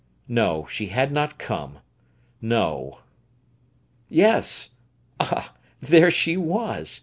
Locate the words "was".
6.35-6.99